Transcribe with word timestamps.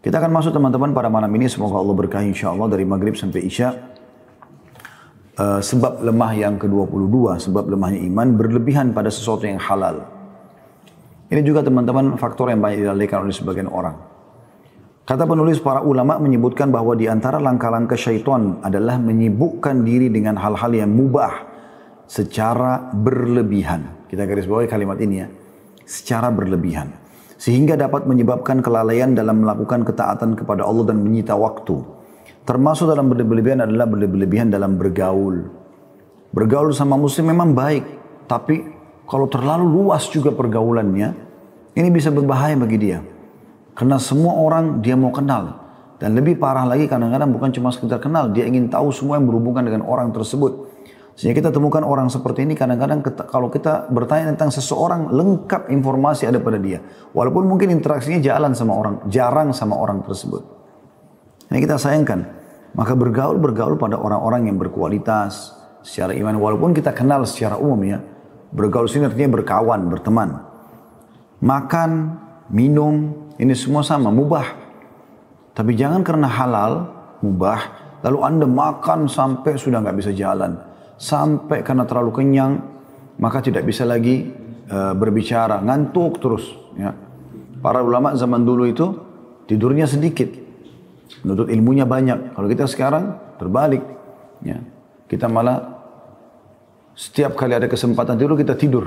Kita 0.00 0.16
akan 0.16 0.32
masuk 0.32 0.56
teman-teman 0.56 0.96
pada 0.96 1.12
malam 1.12 1.28
ini 1.36 1.44
semoga 1.44 1.76
Allah 1.76 1.92
berkahi 1.92 2.32
insya 2.32 2.56
Allah 2.56 2.72
dari 2.72 2.88
maghrib 2.88 3.12
sampai 3.12 3.44
isya. 3.44 3.68
Uh, 5.36 5.60
sebab 5.60 6.04
lemah 6.04 6.32
yang 6.36 6.56
ke-22, 6.60 7.48
sebab 7.48 7.68
lemahnya 7.68 8.00
iman 8.12 8.36
berlebihan 8.36 8.92
pada 8.96 9.08
sesuatu 9.12 9.44
yang 9.48 9.60
halal. 9.60 10.04
Ini 11.32 11.40
juga 11.44 11.64
teman-teman 11.64 12.16
faktor 12.16 12.52
yang 12.52 12.60
banyak 12.60 12.84
dilalaikan 12.84 13.24
oleh 13.24 13.32
sebagian 13.32 13.68
orang. 13.68 13.96
Kata 15.04 15.24
penulis 15.24 15.60
para 15.60 15.80
ulama 15.80 16.20
menyebutkan 16.20 16.68
bahwa 16.68 16.92
di 16.92 17.08
antara 17.08 17.40
langkah-langkah 17.40 17.96
syaitan 17.96 18.60
adalah 18.60 19.00
menyibukkan 19.00 19.80
diri 19.84 20.12
dengan 20.12 20.36
hal-hal 20.40 20.76
yang 20.76 20.92
mubah 20.92 21.32
secara 22.04 22.92
berlebihan. 22.92 24.08
Kita 24.08 24.28
garis 24.28 24.44
bawahi 24.48 24.68
kalimat 24.68 24.96
ini 25.00 25.24
ya. 25.24 25.28
Secara 25.88 26.28
berlebihan 26.28 26.99
sehingga 27.40 27.72
dapat 27.72 28.04
menyebabkan 28.04 28.60
kelalaian 28.60 29.16
dalam 29.16 29.40
melakukan 29.40 29.80
ketaatan 29.80 30.36
kepada 30.36 30.68
Allah 30.68 30.92
dan 30.92 31.00
menyita 31.00 31.32
waktu. 31.32 31.80
Termasuk 32.44 32.92
dalam 32.92 33.08
berlebihan 33.08 33.64
adalah 33.64 33.88
berlebihan 33.88 34.52
dalam 34.52 34.76
bergaul. 34.76 35.48
Bergaul 36.36 36.76
sama 36.76 37.00
muslim 37.00 37.32
memang 37.32 37.56
baik, 37.56 37.84
tapi 38.28 38.60
kalau 39.08 39.24
terlalu 39.26 39.66
luas 39.66 40.04
juga 40.12 40.30
pergaulannya, 40.36 41.16
ini 41.74 41.88
bisa 41.88 42.12
berbahaya 42.12 42.54
bagi 42.60 42.78
dia. 42.78 43.00
Karena 43.72 43.96
semua 43.96 44.36
orang 44.36 44.84
dia 44.84 44.94
mau 44.94 45.10
kenal. 45.10 45.56
Dan 45.96 46.16
lebih 46.16 46.36
parah 46.36 46.64
lagi 46.68 46.88
kadang-kadang 46.88 47.32
bukan 47.32 47.50
cuma 47.56 47.72
sekedar 47.72 48.00
kenal, 48.00 48.28
dia 48.30 48.44
ingin 48.44 48.68
tahu 48.68 48.92
semua 48.92 49.16
yang 49.16 49.26
berhubungan 49.26 49.64
dengan 49.64 49.82
orang 49.88 50.12
tersebut. 50.12 50.69
Sehingga 51.18 51.42
kita 51.42 51.50
temukan 51.52 51.82
orang 51.82 52.08
seperti 52.08 52.46
ini 52.46 52.54
kadang-kadang 52.54 53.02
kalau 53.28 53.50
kita 53.50 53.90
bertanya 53.90 54.32
tentang 54.32 54.54
seseorang 54.54 55.10
lengkap 55.10 55.68
informasi 55.68 56.24
ada 56.30 56.38
pada 56.38 56.56
dia. 56.56 56.80
Walaupun 57.12 57.44
mungkin 57.44 57.74
interaksinya 57.74 58.22
jalan 58.22 58.54
sama 58.54 58.78
orang, 58.78 58.94
jarang 59.10 59.50
sama 59.50 59.76
orang 59.76 60.00
tersebut. 60.06 60.42
Ini 61.50 61.58
kita 61.58 61.76
sayangkan. 61.76 62.38
Maka 62.70 62.94
bergaul 62.94 63.42
bergaul 63.42 63.74
pada 63.74 63.98
orang-orang 63.98 64.46
yang 64.46 64.56
berkualitas 64.56 65.52
secara 65.82 66.14
iman. 66.14 66.38
Walaupun 66.38 66.70
kita 66.70 66.94
kenal 66.94 67.26
secara 67.26 67.58
umum 67.58 67.82
ya. 67.82 67.98
Bergaul 68.54 68.86
sini 68.86 69.10
artinya 69.10 69.42
berkawan, 69.42 69.90
berteman. 69.90 70.40
Makan, 71.42 71.90
minum, 72.54 73.26
ini 73.36 73.54
semua 73.58 73.82
sama, 73.82 74.08
mubah. 74.14 74.46
Tapi 75.52 75.74
jangan 75.74 76.06
karena 76.06 76.30
halal, 76.30 76.72
mubah, 77.20 77.60
lalu 78.06 78.18
anda 78.22 78.46
makan 78.46 79.10
sampai 79.10 79.58
sudah 79.58 79.82
nggak 79.82 79.98
bisa 79.98 80.10
jalan 80.14 80.69
sampai 81.00 81.64
karena 81.64 81.88
terlalu 81.88 82.12
kenyang 82.12 82.60
maka 83.16 83.40
tidak 83.40 83.64
bisa 83.64 83.88
lagi 83.88 84.28
uh, 84.68 84.92
berbicara. 84.92 85.64
Ngantuk 85.64 86.20
terus 86.20 86.44
ya. 86.76 86.92
Para 87.60 87.80
ulama 87.80 88.12
zaman 88.16 88.44
dulu 88.44 88.68
itu 88.68 88.86
tidurnya 89.48 89.88
sedikit. 89.88 90.28
Menuntut 91.24 91.48
ilmunya 91.48 91.88
banyak. 91.88 92.36
Kalau 92.36 92.48
kita 92.48 92.68
sekarang 92.68 93.16
terbalik 93.40 93.84
ya. 94.44 94.60
Kita 95.08 95.26
malah 95.26 95.80
setiap 96.94 97.34
kali 97.34 97.56
ada 97.56 97.66
kesempatan 97.66 98.20
tidur 98.20 98.36
kita 98.36 98.54
tidur. 98.56 98.84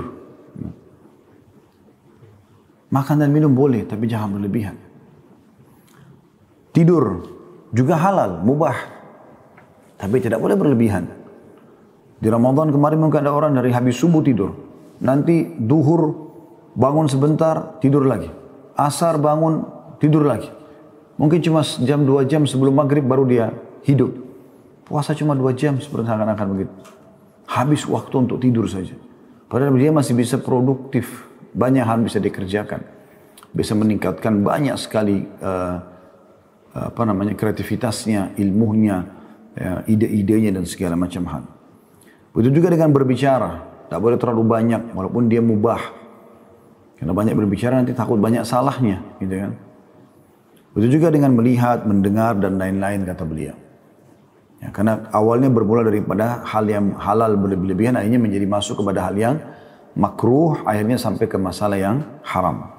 Makan 2.94 3.26
dan 3.26 3.30
minum 3.34 3.50
boleh 3.50 3.82
tapi 3.90 4.06
jangan 4.06 4.38
berlebihan. 4.38 4.78
Tidur 6.70 7.26
juga 7.74 7.98
halal 7.98 8.42
mubah. 8.42 8.94
Tapi 9.94 10.18
tidak 10.18 10.42
boleh 10.42 10.58
berlebihan 10.58 11.23
di 12.18 12.28
Ramadan 12.30 12.70
kemarin 12.70 12.98
mungkin 13.02 13.24
ada 13.26 13.32
orang 13.34 13.54
dari 13.54 13.74
habis 13.74 13.98
subuh 13.98 14.22
tidur. 14.22 14.54
Nanti 15.02 15.58
duhur 15.58 16.14
bangun 16.74 17.10
sebentar 17.10 17.78
tidur 17.82 18.06
lagi. 18.06 18.30
Asar 18.74 19.18
bangun 19.18 19.66
tidur 19.98 20.26
lagi. 20.26 20.50
Mungkin 21.14 21.38
cuma 21.42 21.62
jam 21.62 22.02
dua 22.02 22.26
jam 22.26 22.42
sebelum 22.42 22.74
maghrib 22.74 23.06
baru 23.06 23.24
dia 23.26 23.54
hidup. 23.86 24.10
Puasa 24.84 25.14
cuma 25.14 25.32
dua 25.38 25.54
jam 25.54 25.78
seperti 25.78 26.10
akan-akan 26.10 26.46
begitu. 26.54 26.74
Habis 27.46 27.86
waktu 27.86 28.14
untuk 28.18 28.42
tidur 28.42 28.66
saja. 28.66 28.98
Padahal 29.46 29.78
dia 29.78 29.94
masih 29.94 30.18
bisa 30.18 30.36
produktif. 30.42 31.30
Banyak 31.54 31.86
hal 31.86 32.02
bisa 32.02 32.18
dikerjakan. 32.18 32.82
Bisa 33.54 33.78
meningkatkan 33.78 34.42
banyak 34.42 34.74
sekali 34.74 35.22
uh, 35.38 35.78
apa 36.74 37.02
namanya 37.06 37.38
kreativitasnya, 37.38 38.34
ilmunya, 38.34 39.06
ya, 39.54 39.86
ide-idenya 39.86 40.50
dan 40.50 40.66
segala 40.66 40.98
macam 40.98 41.22
hal. 41.30 41.53
Begitu 42.34 42.60
juga 42.60 42.74
dengan 42.74 42.90
berbicara. 42.90 43.62
Tak 43.86 44.02
boleh 44.02 44.18
terlalu 44.18 44.42
banyak 44.42 44.90
walaupun 44.90 45.30
dia 45.30 45.38
mubah. 45.38 45.78
Karena 46.98 47.14
banyak 47.14 47.34
berbicara 47.38 47.78
nanti 47.78 47.94
takut 47.94 48.18
banyak 48.18 48.42
salahnya. 48.42 48.98
Gitu 49.22 49.34
kan. 49.38 49.54
Begitu 50.74 50.98
juga 50.98 51.14
dengan 51.14 51.38
melihat, 51.38 51.86
mendengar 51.86 52.34
dan 52.34 52.58
lain-lain 52.58 53.06
kata 53.06 53.22
beliau. 53.22 53.54
Ya, 54.58 54.74
karena 54.74 55.06
awalnya 55.14 55.46
bermula 55.46 55.86
daripada 55.86 56.42
hal 56.42 56.66
yang 56.66 56.98
halal 56.98 57.38
berlebihan 57.38 57.94
akhirnya 57.94 58.18
menjadi 58.18 58.46
masuk 58.48 58.82
kepada 58.82 59.06
hal 59.06 59.14
yang 59.14 59.36
makruh 59.94 60.58
akhirnya 60.66 60.98
sampai 60.98 61.30
ke 61.30 61.38
masalah 61.38 61.78
yang 61.78 62.02
haram. 62.26 62.74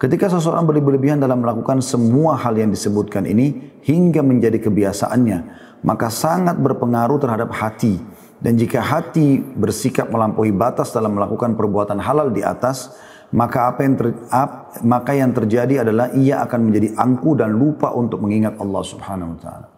Ketika 0.00 0.32
seseorang 0.32 0.64
berlebihan 0.64 1.20
dalam 1.20 1.44
melakukan 1.44 1.84
semua 1.84 2.34
hal 2.40 2.56
yang 2.56 2.72
disebutkan 2.72 3.28
ini 3.28 3.78
hingga 3.84 4.24
menjadi 4.24 4.56
kebiasaannya, 4.58 5.38
maka 5.84 6.08
sangat 6.08 6.56
berpengaruh 6.56 7.20
terhadap 7.20 7.52
hati 7.52 8.00
dan 8.40 8.56
jika 8.56 8.80
hati 8.80 9.36
bersikap 9.36 10.08
melampaui 10.08 10.48
batas 10.48 10.96
dalam 10.96 11.12
melakukan 11.12 11.60
perbuatan 11.60 12.00
halal 12.00 12.32
di 12.32 12.40
atas, 12.40 12.96
maka 13.36 13.68
apa 13.68 13.84
yang 13.84 13.94
ter, 14.00 14.16
ap, 14.32 14.80
maka 14.80 15.12
yang 15.12 15.36
terjadi 15.36 15.84
adalah 15.84 16.08
ia 16.16 16.40
akan 16.40 16.72
menjadi 16.72 16.96
angku 16.96 17.36
dan 17.36 17.52
lupa 17.52 17.92
untuk 17.92 18.24
mengingat 18.24 18.56
Allah 18.56 18.82
Subhanahu 18.82 19.36
wa 19.36 19.38
taala. 19.38 19.68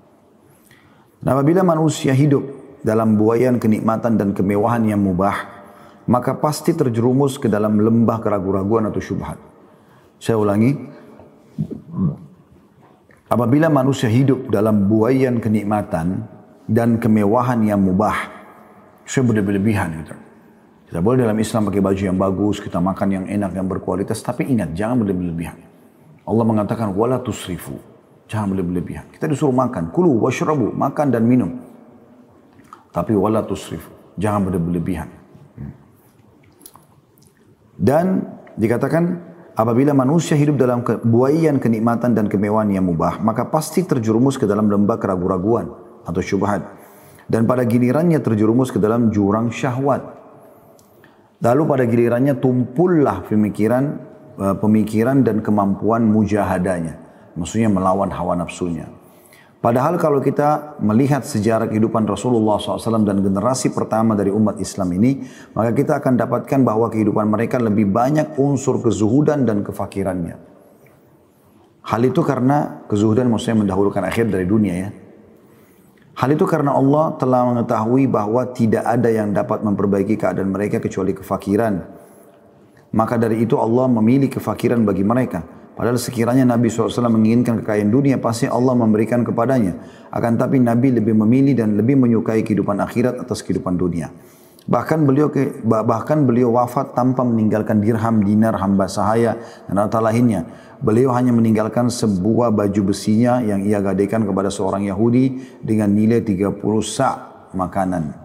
Nah, 1.27 1.31
apabila 1.35 1.67
manusia 1.67 2.15
hidup 2.15 2.43
dalam 2.87 3.19
buayan 3.19 3.59
kenikmatan 3.59 4.15
dan 4.15 4.31
kemewahan 4.31 4.87
yang 4.87 5.03
mubah, 5.03 5.63
maka 6.07 6.35
pasti 6.39 6.75
terjerumus 6.75 7.43
ke 7.43 7.51
dalam 7.51 7.79
lembah 7.79 8.19
keraguan-raguan 8.23 8.91
atau 8.91 9.03
syubhat. 9.03 9.39
Saya 10.23 10.39
ulangi. 10.39 10.75
Apabila 13.27 13.67
manusia 13.73 14.13
hidup 14.13 14.53
dalam 14.53 14.87
buayan 14.87 15.41
kenikmatan 15.41 16.27
dan 16.69 17.01
kemewahan 17.01 17.65
yang 17.65 17.81
mubah, 17.81 18.42
saya 19.13 19.29
berlebihan 19.29 19.93
gitu. 20.01 20.17
Kita 20.89 21.05
boleh 21.05 21.29
dalam 21.29 21.37
Islam 21.37 21.69
pakai 21.69 21.85
baju 21.85 22.03
yang 22.09 22.17
bagus, 22.17 22.65
kita 22.65 22.81
makan 22.81 23.09
yang 23.13 23.25
enak, 23.29 23.53
yang 23.53 23.69
berkualitas, 23.69 24.25
tapi 24.25 24.49
ingat 24.49 24.73
jangan 24.73 25.05
berlebihan. 25.05 25.61
Allah 26.25 26.45
mengatakan 26.49 26.97
wala 26.97 27.21
tusrifu. 27.21 27.77
Jangan 28.25 28.57
berlebihan. 28.57 29.13
Kita 29.13 29.29
disuruh 29.29 29.53
makan, 29.53 29.93
kulu 29.93 30.17
washrabu, 30.17 30.73
makan 30.73 31.13
dan 31.13 31.29
minum. 31.29 31.61
Tapi 32.89 33.13
wala 33.13 33.45
tusrifu. 33.45 33.93
Jangan 34.17 34.49
berlebihan. 34.49 35.09
Dan 37.77 38.25
dikatakan 38.57 39.21
apabila 39.53 39.93
manusia 39.93 40.41
hidup 40.41 40.57
dalam 40.57 40.81
buayan 41.05 41.61
kenikmatan 41.61 42.17
dan 42.17 42.33
kemewahan 42.33 42.73
yang 42.73 42.89
mubah, 42.89 43.21
maka 43.21 43.45
pasti 43.49 43.85
terjerumus 43.85 44.41
ke 44.41 44.49
dalam 44.49 44.73
lembah 44.73 44.97
keraguan-raguan 44.97 45.69
atau 46.09 46.21
syubhat 46.25 46.82
dan 47.27 47.47
pada 47.47 47.67
gilirannya 47.67 48.19
terjerumus 48.23 48.71
ke 48.71 48.79
dalam 48.83 49.13
jurang 49.13 49.53
syahwat. 49.53 50.03
Lalu 51.43 51.63
pada 51.67 51.85
gilirannya 51.87 52.39
tumpullah 52.39 53.27
pemikiran 53.27 53.85
eh, 54.39 54.57
pemikiran 54.57 55.27
dan 55.27 55.43
kemampuan 55.43 56.07
mujahadanya. 56.07 56.99
Maksudnya 57.35 57.73
melawan 57.73 58.13
hawa 58.13 58.39
nafsunya. 58.39 59.03
Padahal 59.63 59.95
kalau 59.95 60.19
kita 60.19 60.75
melihat 60.83 61.23
sejarah 61.23 61.71
kehidupan 61.71 62.03
Rasulullah 62.03 62.59
SAW 62.59 63.07
dan 63.07 63.23
generasi 63.23 63.71
pertama 63.71 64.19
dari 64.19 64.35
umat 64.35 64.59
Islam 64.59 64.91
ini, 64.99 65.23
maka 65.55 65.71
kita 65.71 66.03
akan 66.03 66.19
dapatkan 66.19 66.67
bahwa 66.67 66.91
kehidupan 66.91 67.31
mereka 67.31 67.63
lebih 67.63 67.87
banyak 67.87 68.43
unsur 68.43 68.83
kezuhudan 68.83 69.47
dan 69.47 69.63
kefakirannya. 69.63 70.35
Hal 71.87 72.03
itu 72.03 72.27
karena 72.27 72.83
kezuhudan 72.91 73.31
maksudnya 73.31 73.63
mendahulukan 73.63 74.03
akhir 74.03 74.35
dari 74.35 74.51
dunia 74.51 74.75
ya. 74.75 74.91
Hal 76.13 76.29
itu 76.37 76.45
karena 76.45 76.77
Allah 76.77 77.17
telah 77.17 77.49
mengetahui 77.49 78.05
bahwa 78.05 78.45
tidak 78.53 78.85
ada 78.85 79.09
yang 79.09 79.33
dapat 79.33 79.65
memperbaiki 79.65 80.21
keadaan 80.21 80.53
mereka 80.53 80.77
kecuali 80.77 81.17
kefakiran. 81.17 81.81
Maka 82.93 83.17
dari 83.17 83.41
itu 83.41 83.57
Allah 83.57 83.89
memilih 83.89 84.29
kefakiran 84.29 84.85
bagi 84.85 85.01
mereka. 85.01 85.41
Padahal 85.73 85.97
sekiranya 85.97 86.45
Nabi 86.45 86.69
SAW 86.69 87.09
menginginkan 87.09 87.65
kekayaan 87.65 87.89
dunia, 87.89 88.21
pasti 88.21 88.45
Allah 88.45 88.77
memberikan 88.77 89.25
kepadanya. 89.25 90.05
Akan 90.13 90.37
tapi 90.37 90.61
Nabi 90.61 90.93
lebih 90.93 91.17
memilih 91.17 91.57
dan 91.57 91.81
lebih 91.81 91.97
menyukai 91.97 92.45
kehidupan 92.45 92.77
akhirat 92.85 93.25
atas 93.25 93.41
kehidupan 93.41 93.81
dunia. 93.81 94.13
Bahkan 94.63 95.03
beliau 95.03 95.27
bahkan 95.67 96.23
beliau 96.23 96.55
wafat 96.55 96.95
tanpa 96.95 97.27
meninggalkan 97.27 97.83
dirham, 97.83 98.23
dinar, 98.23 98.55
hamba 98.63 98.87
sahaya 98.87 99.35
dan 99.67 99.83
harta 99.83 99.99
lainnya. 99.99 100.47
Beliau 100.79 101.11
hanya 101.15 101.35
meninggalkan 101.35 101.91
sebuah 101.91 102.55
baju 102.55 102.95
besinya 102.95 103.43
yang 103.43 103.63
ia 103.67 103.83
gadaikan 103.83 104.23
kepada 104.23 104.51
seorang 104.51 104.87
Yahudi 104.87 105.59
dengan 105.63 105.91
nilai 105.91 106.23
30 106.23 106.59
sa' 106.83 107.51
makanan. 107.55 108.22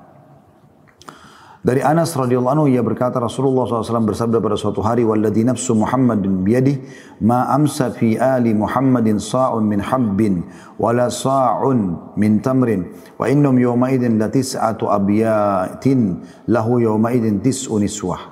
Dari 1.68 1.84
Anas 1.84 2.16
radhiyallahu 2.16 2.54
anhu 2.56 2.68
ia 2.72 2.80
berkata 2.80 3.20
Rasulullah 3.20 3.68
SAW 3.68 4.08
bersabda 4.08 4.40
pada 4.40 4.56
suatu 4.56 4.80
hari 4.80 5.04
walladhi 5.04 5.44
nafsu 5.44 5.76
Muhammadin 5.76 6.48
biyadih 6.48 6.80
ma 7.20 7.44
amsa 7.52 7.92
fi 7.92 8.16
ali 8.16 8.56
Muhammadin 8.56 9.20
sa'un 9.20 9.68
min 9.68 9.84
habbin 9.84 10.48
wala 10.80 11.12
sa'un 11.12 12.16
min 12.16 12.40
tamrin 12.40 12.88
wa 13.20 13.28
innum 13.28 13.60
yawma 13.60 13.92
idin 13.92 14.16
la 14.16 14.32
tis'atu 14.32 14.88
abiyatin 14.88 16.24
lahu 16.48 16.80
yawma 16.80 17.12
idin 17.12 17.44
tis'u 17.44 17.76
niswah. 17.84 18.32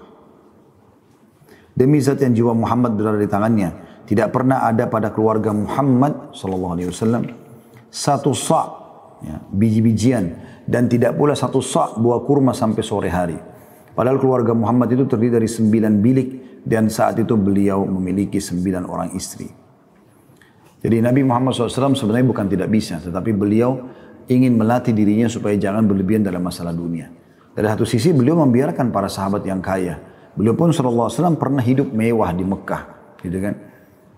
Demi 1.76 2.00
zat 2.00 2.24
yang 2.24 2.40
jiwa 2.40 2.56
Muhammad 2.56 2.96
berada 2.96 3.20
di 3.20 3.28
tangannya 3.28 3.76
tidak 4.08 4.32
pernah 4.32 4.64
ada 4.64 4.88
pada 4.88 5.12
keluarga 5.12 5.52
Muhammad 5.52 6.32
sallallahu 6.32 6.80
alaihi 6.80 6.88
wasallam 6.88 7.28
satu 7.92 8.32
sa' 8.32 8.85
ya, 9.26 9.42
biji-bijian 9.50 10.38
dan 10.70 10.86
tidak 10.86 11.18
pula 11.18 11.34
satu 11.34 11.58
sak 11.60 11.98
buah 11.98 12.22
kurma 12.22 12.54
sampai 12.54 12.86
sore 12.86 13.10
hari. 13.10 13.38
Padahal 13.98 14.22
keluarga 14.22 14.54
Muhammad 14.54 14.92
itu 14.94 15.10
terdiri 15.10 15.42
dari 15.42 15.50
sembilan 15.50 15.94
bilik 16.04 16.30
dan 16.62 16.92
saat 16.92 17.18
itu 17.18 17.34
beliau 17.34 17.86
memiliki 17.88 18.38
sembilan 18.38 18.84
orang 18.86 19.10
istri. 19.16 19.48
Jadi 20.86 21.02
Nabi 21.02 21.26
Muhammad 21.26 21.58
SAW 21.58 21.98
sebenarnya 21.98 22.28
bukan 22.30 22.46
tidak 22.46 22.70
bisa, 22.70 23.02
tetapi 23.02 23.34
beliau 23.34 23.90
ingin 24.30 24.54
melatih 24.54 24.94
dirinya 24.94 25.26
supaya 25.26 25.58
jangan 25.58 25.86
berlebihan 25.86 26.22
dalam 26.22 26.46
masalah 26.46 26.74
dunia. 26.76 27.10
Dari 27.56 27.66
satu 27.66 27.88
sisi 27.88 28.12
beliau 28.12 28.38
membiarkan 28.44 28.92
para 28.92 29.08
sahabat 29.08 29.48
yang 29.48 29.64
kaya. 29.64 29.98
Beliau 30.36 30.54
pun 30.54 30.76
SAW 30.76 31.40
pernah 31.40 31.64
hidup 31.64 31.88
mewah 31.96 32.36
di 32.36 32.44
Mekah, 32.44 32.82
gitu 33.24 33.38
kan? 33.40 33.56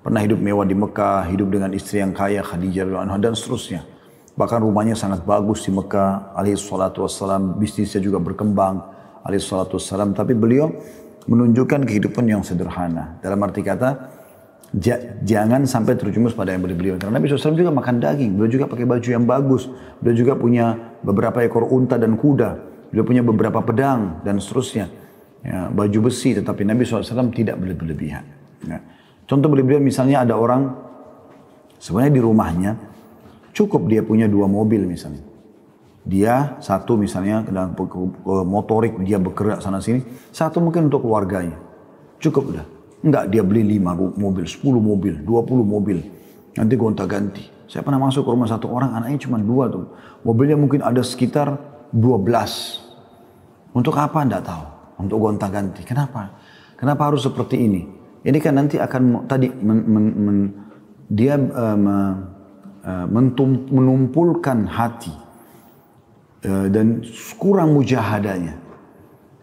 Pernah 0.01 0.21
hidup 0.25 0.39
mewah 0.41 0.65
di 0.65 0.73
Mekah, 0.73 1.29
hidup 1.29 1.47
dengan 1.53 1.69
istri 1.77 2.01
yang 2.01 2.11
kaya 2.11 2.41
Khadijah 2.41 2.89
dan 3.21 3.37
seterusnya. 3.37 3.85
Bahkan 4.37 4.61
rumahnya 4.61 4.93
sangat 4.93 5.25
bagus 5.25 5.65
di 5.65 5.73
Mekah, 5.73 6.37
alaihi 6.37 6.53
salatu 6.61 7.01
wassalam, 7.01 7.57
bisnisnya 7.57 7.97
juga 7.97 8.21
berkembang, 8.21 8.85
alaihi 9.25 9.41
salatu 9.41 9.81
wassalam. 9.81 10.13
Tapi 10.13 10.37
beliau 10.37 10.69
menunjukkan 11.25 11.83
kehidupan 11.89 12.29
yang 12.29 12.45
sederhana. 12.45 13.17
Dalam 13.19 13.41
arti 13.41 13.65
kata, 13.65 14.13
jangan 15.25 15.65
sampai 15.65 15.97
terjumus 15.97 16.37
pada 16.37 16.53
yang 16.53 16.61
beliau. 16.61 17.01
Karena 17.01 17.17
Nabi 17.17 17.33
SAW 17.33 17.57
juga 17.57 17.73
makan 17.73 17.97
daging, 17.97 18.37
beliau 18.37 18.51
juga 18.61 18.65
pakai 18.69 18.85
baju 18.85 19.09
yang 19.09 19.25
bagus, 19.25 19.67
beliau 19.99 20.15
juga 20.21 20.33
punya 20.37 20.95
beberapa 21.01 21.41
ekor 21.41 21.65
unta 21.73 21.97
dan 21.97 22.13
kuda, 22.13 22.49
beliau 22.93 23.05
punya 23.09 23.23
beberapa 23.25 23.59
pedang 23.65 24.21
dan 24.21 24.37
seterusnya. 24.37 24.87
Ya, 25.41 25.71
baju 25.71 26.11
besi, 26.11 26.35
tetapi 26.35 26.61
Nabi 26.61 26.83
SAW 26.83 27.31
tidak 27.31 27.57
berlebihan. 27.57 28.25
Ya. 28.67 28.83
Contoh 29.25 29.47
beliau 29.47 29.79
misalnya 29.79 30.27
ada 30.27 30.35
orang, 30.35 30.75
sebenarnya 31.79 32.13
di 32.19 32.21
rumahnya, 32.21 32.71
Cukup 33.57 33.89
dia 33.89 34.05
punya 34.05 34.29
dua 34.29 34.45
mobil 34.45 34.85
misalnya. 34.85 35.25
Dia 36.05 36.61
satu 36.61 36.93
misalnya 36.93 37.41
dalam 37.41 37.73
motorik 38.45 39.01
dia 39.01 39.17
bekerja 39.17 39.57
sana 39.57 39.81
sini. 39.81 40.05
Satu 40.29 40.61
mungkin 40.61 40.93
untuk 40.93 41.01
keluarganya. 41.01 41.57
Cukup 42.21 42.53
udah. 42.53 42.65
Enggak 43.01 43.33
dia 43.33 43.41
beli 43.41 43.65
lima 43.77 43.97
mobil, 43.97 44.45
sepuluh 44.45 44.77
mobil, 44.77 45.17
dua 45.25 45.41
puluh 45.41 45.65
mobil. 45.65 46.05
Nanti 46.53 46.73
gonta 46.77 47.09
ganti. 47.09 47.49
Saya 47.65 47.81
pernah 47.81 47.97
masuk 47.97 48.23
ke 48.23 48.29
rumah 48.29 48.45
satu 48.45 48.69
orang 48.69 48.93
anaknya 48.93 49.25
cuma 49.25 49.41
dua 49.41 49.73
tuh. 49.73 49.89
Mobilnya 50.21 50.53
mungkin 50.53 50.85
ada 50.85 51.01
sekitar 51.01 51.57
dua 51.89 52.21
belas. 52.21 52.77
Untuk 53.73 53.97
apa 53.97 54.21
anda 54.21 54.37
tahu? 54.37 54.63
Untuk 55.01 55.17
gonta 55.17 55.49
ganti. 55.49 55.81
Kenapa? 55.81 56.29
Kenapa 56.77 57.09
harus 57.09 57.25
seperti 57.25 57.57
ini? 57.57 57.81
Ini 58.21 58.37
kan 58.37 58.53
nanti 58.53 58.77
akan 58.77 59.25
tadi 59.25 59.49
men, 59.49 59.81
men, 59.81 60.05
men, 60.13 60.37
dia 61.09 61.37
uh, 61.37 62.36
menumpulkan 62.87 64.63
hati 64.63 65.11
eh, 66.47 66.67
dan 66.71 67.03
kurang 67.35 67.75
mujahadanya. 67.75 68.55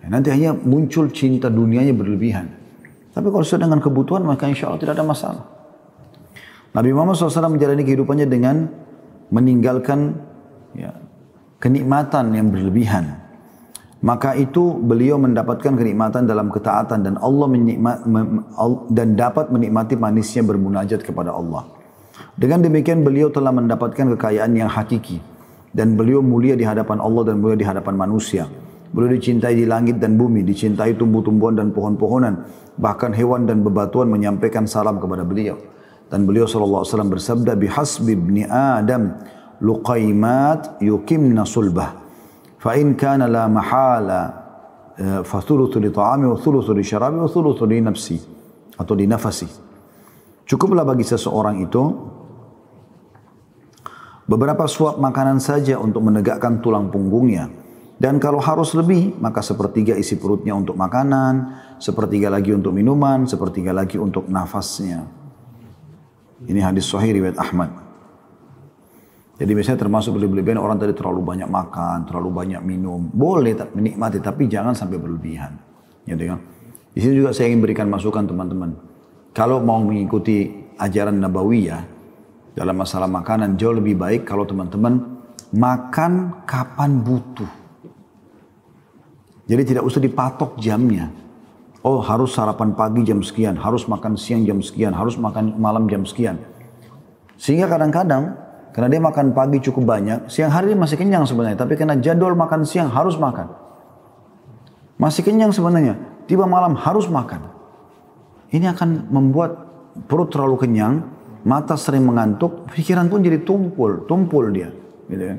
Ya, 0.00 0.06
nanti 0.08 0.32
hanya 0.32 0.56
muncul 0.56 1.12
cinta 1.12 1.52
dunianya 1.52 1.93
berlebihan. 1.93 2.49
Tapi 3.12 3.26
kalau 3.31 3.44
sudah 3.44 3.69
dengan 3.69 3.85
kebutuhan 3.85 4.25
maka 4.25 4.49
insya 4.49 4.73
Allah 4.73 4.81
tidak 4.81 4.96
ada 4.96 5.06
masalah. 5.06 5.44
Nabi 6.75 6.91
Muhammad 6.91 7.14
SAW 7.14 7.55
menjalani 7.55 7.87
kehidupannya 7.87 8.26
dengan 8.26 8.67
meninggalkan 9.31 10.19
ya, 10.75 10.90
kenikmatan 11.62 12.35
yang 12.35 12.50
berlebihan. 12.50 13.23
Maka 14.05 14.37
itu 14.37 14.76
beliau 14.85 15.17
mendapatkan 15.17 15.81
kenikmatan 15.81 16.29
dalam 16.29 16.52
ketaatan 16.52 17.08
dan 17.08 17.14
Allah 17.17 17.49
menikmat, 17.49 18.05
dan 18.93 19.17
dapat 19.17 19.49
menikmati 19.49 19.97
manisnya 19.97 20.44
bermunajat 20.44 21.00
kepada 21.00 21.32
Allah. 21.32 21.74
Dengan 22.34 22.62
demikian 22.62 23.02
beliau 23.02 23.31
telah 23.31 23.50
mendapatkan 23.50 24.14
kekayaan 24.14 24.55
yang 24.55 24.70
hakiki 24.70 25.19
dan 25.75 25.99
beliau 25.99 26.22
mulia 26.22 26.55
di 26.55 26.62
hadapan 26.62 27.02
Allah 27.02 27.34
dan 27.34 27.43
mulia 27.43 27.58
di 27.58 27.66
hadapan 27.66 27.94
manusia. 27.99 28.46
Beliau 28.94 29.11
dicintai 29.11 29.58
di 29.58 29.66
langit 29.66 29.99
dan 29.99 30.14
bumi, 30.14 30.46
dicintai 30.46 30.94
tumbuh-tumbuhan 30.94 31.58
dan 31.58 31.75
pohon-pohonan, 31.75 32.46
bahkan 32.78 33.11
hewan 33.11 33.43
dan 33.43 33.66
bebatuan 33.66 34.06
menyampaikan 34.06 34.70
salam 34.70 35.02
kepada 35.02 35.26
beliau. 35.26 35.58
Dan 36.06 36.31
beliau 36.31 36.46
SAW 36.46 36.87
bersabda, 36.87 37.58
Bihasbi 37.58 38.14
ibni 38.14 38.46
Adam 38.46 39.19
luqaimat 39.58 40.78
yukimna 40.78 41.43
sulbah. 41.43 42.06
Fa 42.62 42.78
in 42.78 42.94
kana 42.94 43.26
la 43.26 43.50
mahala 43.50 44.22
eh, 44.94 45.20
fa 45.26 45.43
thuluthu 45.43 45.82
li 45.82 45.90
ta'ami 45.90 46.31
wa 46.31 46.38
thuluthu 46.38 46.70
li 46.70 46.87
syarabi 46.87 47.19
wa 47.19 47.26
thuluthu 47.26 47.66
li 47.66 47.82
nafsi 47.82 48.16
atau 48.78 48.94
di 48.94 49.11
nafasi. 49.11 49.74
Cukuplah 50.44 50.85
bagi 50.85 51.05
seseorang 51.08 51.64
itu 51.64 51.82
beberapa 54.29 54.69
suap 54.69 55.00
makanan 55.00 55.41
saja 55.41 55.81
untuk 55.81 56.05
menegakkan 56.05 56.61
tulang 56.61 56.93
punggungnya. 56.93 57.49
Dan 57.94 58.19
kalau 58.19 58.43
harus 58.43 58.75
lebih, 58.75 59.17
maka 59.23 59.41
sepertiga 59.41 59.94
isi 59.94 60.19
perutnya 60.19 60.52
untuk 60.52 60.75
makanan, 60.75 61.56
sepertiga 61.79 62.29
lagi 62.29 62.50
untuk 62.52 62.75
minuman, 62.75 63.25
sepertiga 63.25 63.70
lagi 63.70 63.96
untuk 63.96 64.26
nafasnya. 64.29 65.06
Ini 66.44 66.61
hadis 66.61 66.90
sahih 66.90 67.17
riwayat 67.17 67.38
Ahmad. 67.40 67.70
Jadi 69.35 69.50
biasanya 69.50 69.79
termasuk 69.81 70.14
berlebihan 70.14 70.62
orang 70.62 70.79
tadi 70.79 70.94
terlalu 70.94 71.25
banyak 71.25 71.49
makan, 71.50 72.06
terlalu 72.06 72.31
banyak 72.31 72.61
minum. 72.62 73.11
Boleh 73.11 73.56
menikmati, 73.75 74.23
tapi 74.23 74.47
jangan 74.47 74.76
sampai 74.76 74.99
berlebihan. 75.00 75.58
Ya, 76.05 76.14
kan? 76.14 76.38
Di 76.94 77.00
sini 77.02 77.19
juga 77.19 77.35
saya 77.35 77.50
ingin 77.50 77.64
berikan 77.64 77.90
masukan 77.90 78.29
teman-teman. 78.29 78.94
Kalau 79.35 79.59
mau 79.59 79.83
mengikuti 79.83 80.47
ajaran 80.79 81.19
Nabawiyah 81.19 81.83
dalam 82.55 82.77
masalah 82.79 83.11
makanan 83.11 83.59
jauh 83.59 83.75
lebih 83.75 83.99
baik 83.99 84.23
kalau 84.23 84.47
teman-teman 84.47 85.19
makan 85.50 86.47
kapan 86.47 87.03
butuh. 87.03 87.50
Jadi 89.50 89.62
tidak 89.75 89.83
usah 89.83 89.99
dipatok 89.99 90.55
jamnya. 90.62 91.11
Oh 91.85 91.99
harus 92.00 92.33
sarapan 92.33 92.73
pagi 92.73 93.05
jam 93.05 93.21
sekian, 93.21 93.59
harus 93.61 93.85
makan 93.91 94.17
siang 94.17 94.47
jam 94.47 94.62
sekian, 94.62 94.97
harus 94.97 95.21
makan 95.21 95.59
malam 95.61 95.85
jam 95.91 96.07
sekian. 96.07 96.41
Sehingga 97.37 97.69
kadang-kadang 97.69 98.38
karena 98.73 98.88
dia 98.88 99.03
makan 99.03 99.37
pagi 99.37 99.61
cukup 99.61 99.85
banyak, 99.85 100.31
siang 100.33 100.49
hari 100.49 100.73
dia 100.73 100.79
masih 100.79 100.97
kenyang 100.97 101.29
sebenarnya, 101.29 101.61
tapi 101.61 101.76
karena 101.76 101.99
jadwal 102.00 102.33
makan 102.33 102.64
siang 102.64 102.88
harus 102.88 103.21
makan. 103.21 103.53
Masih 104.97 105.26
kenyang 105.26 105.53
sebenarnya, 105.53 105.99
tiba 106.25 106.49
malam 106.49 106.73
harus 106.79 107.05
makan. 107.05 107.53
Ini 108.54 108.70
akan 108.70 109.11
membuat 109.11 109.50
perut 110.06 110.30
terlalu 110.30 110.62
kenyang, 110.62 111.02
mata 111.42 111.75
sering 111.75 112.06
mengantuk, 112.06 112.70
pikiran 112.70 113.11
pun 113.11 113.18
jadi 113.18 113.42
tumpul, 113.42 114.06
tumpul 114.06 114.54
dia. 114.54 114.70
Gitu 115.11 115.25
kan. 115.26 115.38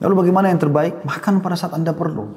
Lalu 0.00 0.14
bagaimana 0.24 0.48
yang 0.48 0.56
terbaik? 0.56 1.04
Makan 1.04 1.44
pada 1.44 1.52
saat 1.60 1.76
Anda 1.76 1.92
perlu. 1.92 2.32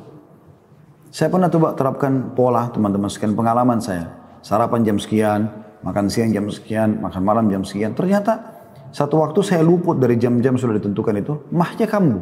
Saya 1.08 1.32
pernah 1.32 1.48
coba 1.48 1.72
terapkan 1.72 2.36
pola 2.36 2.68
teman-teman 2.68 3.08
sekian 3.08 3.32
pengalaman 3.32 3.80
saya. 3.80 4.12
Sarapan 4.44 4.84
jam 4.84 5.00
sekian, 5.00 5.48
makan 5.80 6.12
siang 6.12 6.36
jam 6.36 6.52
sekian, 6.52 7.00
makan 7.00 7.24
malam 7.24 7.48
jam 7.48 7.64
sekian. 7.64 7.96
Ternyata 7.96 8.44
satu 8.92 9.24
waktu 9.24 9.40
saya 9.40 9.64
luput 9.64 10.04
dari 10.04 10.20
jam-jam 10.20 10.60
sudah 10.60 10.76
ditentukan 10.76 11.16
itu, 11.16 11.48
mahnya 11.56 11.88
kambuh. 11.88 12.20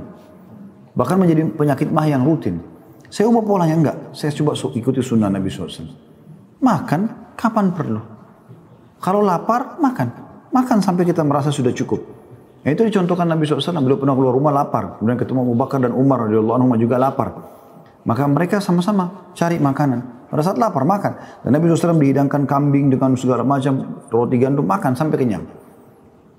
Bahkan 0.94 1.18
menjadi 1.18 1.50
penyakit 1.56 1.90
mah 1.90 2.06
yang 2.06 2.22
rutin. 2.22 2.62
Saya 3.10 3.32
ubah 3.32 3.42
polanya 3.42 3.74
enggak. 3.74 3.98
Saya 4.14 4.30
coba 4.38 4.54
ikuti 4.54 5.02
sunnah 5.02 5.34
Nabi 5.34 5.50
SAW. 5.50 5.90
Makan 6.62 7.21
kapan 7.36 7.74
perlu. 7.74 8.02
Kalau 9.02 9.26
lapar, 9.26 9.82
makan. 9.82 10.08
Makan 10.52 10.78
sampai 10.84 11.08
kita 11.10 11.26
merasa 11.26 11.50
sudah 11.50 11.74
cukup. 11.74 12.00
Nah, 12.62 12.70
itu 12.70 12.86
dicontohkan 12.86 13.26
Nabi 13.26 13.50
SAW. 13.50 13.82
Beliau 13.82 13.98
pernah 13.98 14.14
keluar 14.14 14.34
rumah 14.38 14.54
lapar. 14.54 15.02
Kemudian 15.02 15.18
ketemu 15.18 15.40
Abu 15.42 15.56
Bakar 15.58 15.80
dan 15.82 15.98
Umar 15.98 16.30
radhiyallahu 16.30 16.56
anhu 16.62 16.78
juga 16.78 17.02
lapar. 17.02 17.34
Maka 18.06 18.24
mereka 18.30 18.62
sama-sama 18.62 19.34
cari 19.34 19.58
makanan. 19.58 20.30
Pada 20.30 20.42
saat 20.46 20.62
lapar, 20.62 20.86
makan. 20.86 21.44
Dan 21.44 21.58
Nabi 21.58 21.74
SAW 21.74 21.98
dihidangkan 21.98 22.46
kambing 22.46 22.94
dengan 22.94 23.18
segala 23.18 23.42
macam 23.42 24.06
roti 24.14 24.38
gandum, 24.38 24.64
makan 24.64 24.94
sampai 24.94 25.18
kenyang. 25.18 25.44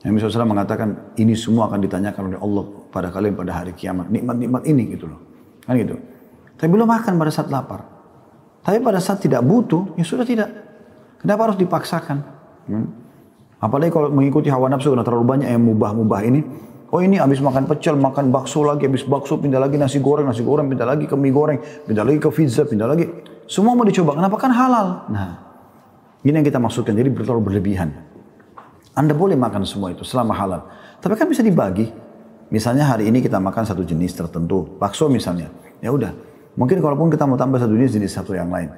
Nabi 0.02 0.18
SAW 0.18 0.46
mengatakan, 0.46 1.14
ini 1.18 1.34
semua 1.34 1.70
akan 1.70 1.78
ditanyakan 1.82 2.22
oleh 2.34 2.38
Allah 2.38 2.64
pada 2.90 3.08
kalian 3.10 3.34
pada 3.34 3.52
hari 3.58 3.74
kiamat. 3.74 4.10
Nikmat-nikmat 4.10 4.62
ini 4.66 4.94
gitu 4.94 5.10
loh. 5.10 5.18
Kan 5.66 5.78
gitu. 5.78 5.98
Tapi 6.58 6.68
belum 6.70 6.86
makan 6.86 7.18
pada 7.18 7.30
saat 7.34 7.50
lapar. 7.50 7.82
Tapi 8.62 8.78
pada 8.78 9.02
saat 9.02 9.18
tidak 9.18 9.42
butuh, 9.42 9.98
ya 9.98 10.06
sudah 10.06 10.22
tidak. 10.22 10.48
Kenapa 11.22 11.40
harus 11.48 11.58
dipaksakan? 11.58 12.18
Hmm? 12.66 12.86
Apalagi 13.62 13.94
kalau 13.94 14.10
mengikuti 14.10 14.50
hawa 14.50 14.66
nafsu 14.66 14.90
karena 14.90 15.06
terlalu 15.06 15.22
banyak 15.22 15.48
yang 15.48 15.62
mubah-mubah 15.62 16.20
ini. 16.26 16.40
Oh 16.92 17.00
ini 17.00 17.16
habis 17.16 17.40
makan 17.40 17.64
pecel, 17.64 17.96
makan 17.96 18.28
bakso 18.28 18.66
lagi, 18.66 18.84
habis 18.84 19.06
bakso 19.06 19.40
pindah 19.40 19.56
lagi 19.56 19.80
nasi 19.80 19.96
goreng, 20.02 20.28
nasi 20.28 20.44
goreng 20.44 20.68
pindah 20.68 20.84
lagi 20.84 21.08
ke 21.08 21.16
mie 21.16 21.32
goreng, 21.32 21.56
pindah 21.88 22.04
lagi 22.04 22.20
ke 22.20 22.28
pizza, 22.28 22.68
pindah 22.68 22.84
lagi. 22.84 23.08
Semua 23.48 23.72
mau 23.72 23.86
dicoba, 23.86 24.12
kenapa 24.12 24.36
kan 24.36 24.52
halal? 24.52 25.08
Nah, 25.08 25.30
ini 26.20 26.36
yang 26.36 26.44
kita 26.44 26.60
maksudkan, 26.60 26.92
jadi 26.92 27.08
terlalu 27.08 27.48
berlebihan. 27.48 27.96
Anda 28.92 29.16
boleh 29.16 29.40
makan 29.40 29.64
semua 29.64 29.96
itu 29.96 30.04
selama 30.04 30.36
halal. 30.36 30.68
Tapi 31.00 31.16
kan 31.16 31.24
bisa 31.24 31.40
dibagi. 31.40 31.88
Misalnya 32.52 32.84
hari 32.84 33.08
ini 33.08 33.24
kita 33.24 33.40
makan 33.40 33.64
satu 33.64 33.80
jenis 33.80 34.12
tertentu, 34.12 34.76
bakso 34.76 35.08
misalnya. 35.08 35.48
Ya 35.80 35.88
udah, 35.88 36.12
mungkin 36.60 36.76
kalaupun 36.84 37.08
kita 37.08 37.24
mau 37.24 37.40
tambah 37.40 37.56
satu 37.56 37.72
jenis, 37.72 37.96
jenis 37.96 38.12
satu 38.12 38.36
yang 38.36 38.52
lain. 38.52 38.68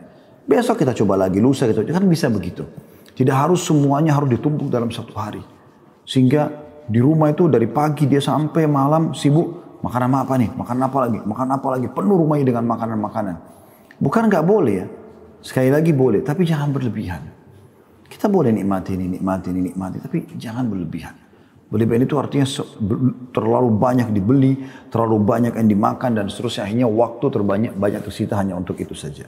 Besok 0.44 0.84
kita 0.84 0.92
coba 0.92 1.16
lagi, 1.16 1.40
lusa 1.40 1.64
kita 1.64 1.88
kan 1.88 2.04
bisa 2.04 2.28
begitu. 2.28 2.68
Tidak 3.16 3.32
harus 3.32 3.64
semuanya 3.64 4.12
harus 4.12 4.28
ditumpuk 4.28 4.68
dalam 4.68 4.92
satu 4.92 5.16
hari. 5.16 5.40
Sehingga 6.04 6.52
di 6.84 7.00
rumah 7.00 7.32
itu 7.32 7.48
dari 7.48 7.64
pagi 7.64 8.04
dia 8.04 8.20
sampai 8.20 8.68
malam 8.68 9.16
sibuk 9.16 9.80
makan 9.80 10.12
apa 10.12 10.34
nih, 10.36 10.50
makan 10.52 10.76
apa 10.84 10.98
lagi, 11.08 11.18
makan 11.24 11.48
apa 11.48 11.68
lagi, 11.76 11.86
penuh 11.92 12.16
rumahnya 12.20 12.44
dengan 12.52 12.64
makanan-makanan. 12.68 13.36
Bukan 14.00 14.22
nggak 14.28 14.44
boleh 14.44 14.74
ya, 14.84 14.86
sekali 15.44 15.68
lagi 15.68 15.92
boleh, 15.92 16.20
tapi 16.24 16.48
jangan 16.48 16.72
berlebihan. 16.72 17.22
Kita 18.08 18.28
boleh 18.28 18.52
nikmati 18.52 18.96
ini, 18.96 19.16
nikmati 19.16 19.48
ini, 19.52 19.60
nikmati, 19.72 19.96
tapi 20.00 20.18
jangan 20.36 20.68
berlebihan. 20.68 21.14
Berlebihan 21.68 22.04
itu 22.04 22.16
artinya 22.20 22.46
terlalu 23.32 23.70
banyak 23.74 24.08
dibeli, 24.12 24.60
terlalu 24.92 25.24
banyak 25.24 25.56
yang 25.56 25.68
dimakan 25.68 26.10
dan 26.20 26.26
seterusnya. 26.28 26.68
Akhirnya 26.68 26.88
waktu 26.88 27.26
terbanyak 27.32 27.72
banyak 27.74 28.00
tersita 28.04 28.36
hanya 28.36 28.54
untuk 28.54 28.76
itu 28.78 28.94
saja. 28.94 29.26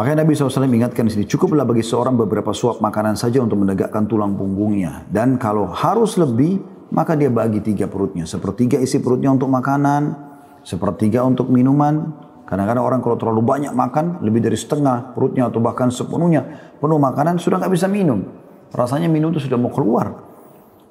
Makanya 0.00 0.24
Nabi 0.24 0.32
SAW 0.32 0.64
ingatkan 0.64 1.04
di 1.04 1.12
sini, 1.12 1.28
cukuplah 1.28 1.68
bagi 1.68 1.84
seorang 1.84 2.16
beberapa 2.16 2.56
suap 2.56 2.80
makanan 2.80 3.20
saja 3.20 3.44
untuk 3.44 3.60
menegakkan 3.60 4.08
tulang 4.08 4.32
punggungnya. 4.32 5.04
Dan 5.12 5.36
kalau 5.36 5.68
harus 5.68 6.16
lebih, 6.16 6.56
maka 6.88 7.12
dia 7.12 7.28
bagi 7.28 7.60
tiga 7.60 7.84
perutnya. 7.84 8.24
Sepertiga 8.24 8.80
isi 8.80 8.96
perutnya 9.04 9.28
untuk 9.28 9.52
makanan, 9.52 10.16
sepertiga 10.64 11.20
untuk 11.28 11.52
minuman. 11.52 12.16
Kadang-kadang 12.48 12.80
orang 12.80 13.04
kalau 13.04 13.20
terlalu 13.20 13.44
banyak 13.44 13.76
makan, 13.76 14.24
lebih 14.24 14.40
dari 14.40 14.56
setengah 14.56 15.12
perutnya 15.12 15.52
atau 15.52 15.60
bahkan 15.60 15.92
sepenuhnya 15.92 16.48
penuh 16.80 16.96
makanan, 16.96 17.36
sudah 17.36 17.60
nggak 17.60 17.72
bisa 17.76 17.84
minum. 17.84 18.24
Rasanya 18.72 19.12
minum 19.12 19.36
itu 19.36 19.52
sudah 19.52 19.60
mau 19.60 19.68
keluar. 19.68 20.16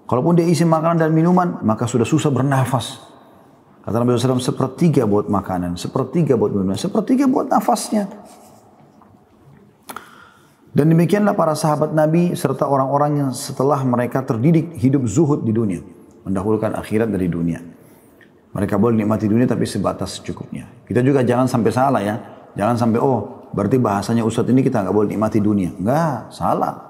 Kalaupun 0.05 0.37
dia 0.37 0.45
isi 0.45 0.69
makanan 0.69 1.01
dan 1.01 1.09
minuman, 1.17 1.57
maka 1.65 1.89
sudah 1.89 2.05
susah 2.05 2.29
bernafas. 2.29 3.01
Kata 3.81 4.05
Nabi 4.05 4.21
SAW, 4.21 4.37
sepertiga 4.37 5.09
buat 5.09 5.25
makanan, 5.25 5.81
sepertiga 5.81 6.37
buat 6.37 6.53
minuman, 6.53 6.77
sepertiga 6.77 7.25
buat 7.25 7.49
nafasnya. 7.49 8.05
Dan 10.69 10.93
demikianlah 10.93 11.33
para 11.33 11.57
sahabat 11.57 11.97
Nabi 11.97 12.37
serta 12.37 12.69
orang-orang 12.69 13.25
yang 13.25 13.29
setelah 13.33 13.81
mereka 13.81 14.21
terdidik 14.21 14.77
hidup 14.77 15.09
zuhud 15.09 15.41
di 15.41 15.49
dunia. 15.49 15.81
Mendahulukan 16.25 16.77
akhirat 16.77 17.09
dari 17.09 17.25
dunia. 17.25 17.57
Mereka 18.53 18.77
boleh 18.77 19.01
nikmati 19.01 19.25
dunia 19.25 19.49
tapi 19.49 19.65
sebatas 19.65 20.21
secukupnya. 20.21 20.69
Kita 20.85 21.01
juga 21.01 21.25
jangan 21.25 21.49
sampai 21.49 21.71
salah 21.73 22.01
ya. 22.01 22.15
Jangan 22.53 22.75
sampai 22.77 23.01
oh 23.01 23.49
berarti 23.53 23.81
bahasanya 23.81 24.21
Ustadz 24.25 24.49
ini 24.53 24.61
kita 24.61 24.85
nggak 24.85 24.93
boleh 24.93 25.09
nikmati 25.09 25.41
dunia. 25.41 25.73
Enggak, 25.73 26.33
salah. 26.33 26.89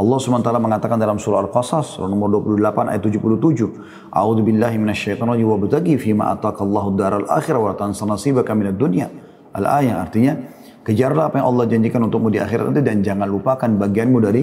Allah 0.00 0.16
SWT 0.16 0.48
mengatakan 0.56 0.96
dalam 0.96 1.20
surah 1.20 1.44
Al-Qasas 1.44 2.00
nomor 2.00 2.32
28 2.40 2.88
ayat 2.88 3.02
77. 3.04 4.08
A'udzu 4.08 4.40
billahi 4.40 4.80
minasyaitonir 4.80 5.44
wa 5.44 5.60
bataghi 5.60 6.00
fima 6.00 6.32
ataqallahu 6.32 6.96
daral 6.96 7.28
akhirah 7.28 7.60
wa 7.60 7.76
tansa 7.76 8.08
nasibaka 8.08 8.56
minad 8.56 8.80
dunya. 8.80 9.12
Al-ayah 9.52 10.00
artinya 10.00 10.40
Kejarlah 10.90 11.30
apa 11.30 11.38
yang 11.38 11.54
Allah 11.54 11.70
janjikan 11.70 12.02
untukmu 12.02 12.34
di 12.34 12.42
akhirat 12.42 12.74
nanti 12.74 12.82
dan 12.82 12.98
jangan 12.98 13.30
lupakan 13.30 13.70
bagianmu 13.78 14.18
dari 14.18 14.42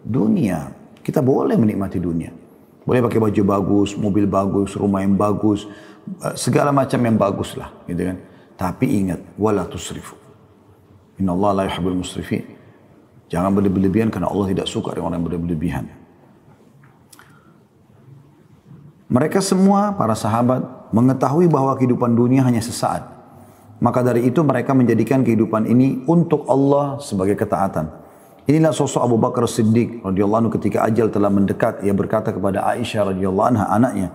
dunia. 0.00 0.72
Kita 1.04 1.20
boleh 1.20 1.60
menikmati 1.60 2.00
dunia. 2.00 2.32
Boleh 2.88 3.04
pakai 3.04 3.20
baju 3.20 3.42
bagus, 3.44 3.92
mobil 3.92 4.24
bagus, 4.24 4.80
rumah 4.80 5.04
yang 5.04 5.12
bagus, 5.12 5.68
eh, 6.24 6.32
segala 6.40 6.72
macam 6.72 6.96
yang 7.04 7.20
bagus 7.20 7.52
lah, 7.60 7.68
gitu 7.84 8.00
kan. 8.00 8.16
Tapi 8.56 8.86
ingat, 9.04 9.20
wala 9.36 9.68
tusrifu. 9.68 10.16
Inna 11.20 11.36
Allah 11.36 11.52
la 11.52 11.62
yuhibbul 11.68 12.00
musrifin. 12.00 12.48
Jangan 13.28 13.52
berlebihan 13.52 14.08
karena 14.08 14.32
Allah 14.32 14.56
tidak 14.56 14.64
suka 14.64 14.96
dengan 14.96 15.12
orang 15.12 15.20
yang 15.20 15.44
berlebihan. 15.44 15.84
Mereka 19.12 19.44
semua, 19.44 19.92
para 19.92 20.16
sahabat, 20.16 20.64
mengetahui 20.96 21.44
bahwa 21.44 21.76
kehidupan 21.76 22.16
dunia 22.16 22.40
hanya 22.40 22.64
sesaat. 22.64 23.13
Maka 23.84 24.00
dari 24.00 24.24
itu 24.24 24.40
mereka 24.40 24.72
menjadikan 24.72 25.20
kehidupan 25.20 25.68
ini 25.68 26.08
untuk 26.08 26.48
Allah 26.48 26.96
sebagai 27.04 27.36
ketaatan. 27.36 27.92
Inilah 28.48 28.72
sosok 28.72 29.04
Abu 29.04 29.20
Bakar 29.20 29.44
Siddiq 29.44 30.00
radhiyallahu 30.00 30.48
anhu 30.48 30.52
ketika 30.56 30.88
ajal 30.88 31.12
telah 31.12 31.28
mendekat 31.28 31.84
ia 31.84 31.92
berkata 31.92 32.32
kepada 32.32 32.64
Aisyah 32.64 33.12
radhiyallahu 33.12 33.48
anha 33.56 33.64
anaknya 33.72 34.08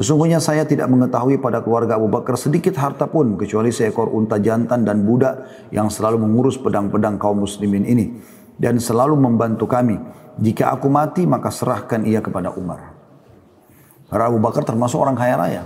Sesungguhnya 0.00 0.38
saya 0.38 0.62
tidak 0.62 0.86
mengetahui 0.86 1.42
pada 1.42 1.60
keluarga 1.60 1.98
Abu 1.98 2.06
Bakar 2.06 2.38
sedikit 2.38 2.78
harta 2.78 3.10
pun 3.10 3.34
kecuali 3.34 3.74
seekor 3.74 4.08
unta 4.14 4.38
jantan 4.38 4.86
dan 4.86 5.02
budak 5.02 5.68
yang 5.74 5.90
selalu 5.90 6.22
mengurus 6.22 6.54
pedang-pedang 6.56 7.18
kaum 7.18 7.42
muslimin 7.42 7.82
ini 7.82 8.14
dan 8.54 8.78
selalu 8.78 9.18
membantu 9.18 9.66
kami. 9.66 9.98
Jika 10.38 10.70
aku 10.72 10.86
mati 10.86 11.26
maka 11.26 11.50
serahkan 11.50 12.06
ia 12.06 12.22
kepada 12.22 12.54
Umar. 12.54 12.94
Karena 14.08 14.30
Abu 14.30 14.38
Bakar 14.38 14.62
termasuk 14.62 15.02
orang 15.02 15.18
kaya 15.18 15.34
raya. 15.34 15.62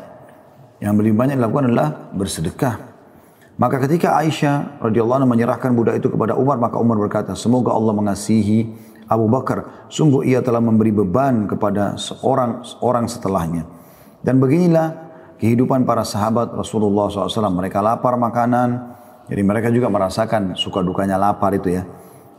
Yang 0.80 0.94
lebih 1.04 1.14
banyak 1.14 1.37
dilakukan 1.37 1.64
adalah 1.68 1.88
bersedekah. 2.16 2.93
Maka 3.54 3.78
ketika 3.87 4.18
Aisyah 4.18 4.82
radhiyallahu 4.82 5.23
anha 5.23 5.30
menyerahkan 5.30 5.70
budak 5.70 6.02
itu 6.02 6.11
kepada 6.11 6.34
Umar, 6.34 6.58
maka 6.58 6.75
Umar 6.75 6.99
berkata, 6.99 7.38
semoga 7.38 7.70
Allah 7.70 7.94
mengasihi 7.94 8.66
Abu 9.06 9.30
Bakar. 9.30 9.87
Sungguh 9.87 10.26
ia 10.26 10.42
telah 10.42 10.58
memberi 10.58 10.90
beban 10.90 11.46
kepada 11.46 11.94
seorang 11.94 12.66
orang 12.82 13.06
setelahnya. 13.06 13.62
Dan 14.25 14.42
beginilah 14.42 15.04
kehidupan 15.38 15.87
para 15.87 16.02
sahabat 16.02 16.50
Rasulullah 16.50 17.06
SAW. 17.12 17.54
Mereka 17.54 17.78
lapar 17.78 18.18
makanan, 18.18 18.68
jadi 19.30 19.42
mereka 19.44 19.68
juga 19.70 19.87
merasakan 19.87 20.58
suka 20.58 20.82
dukanya 20.82 21.20
lapar 21.20 21.54
itu 21.54 21.78
ya. 21.78 21.87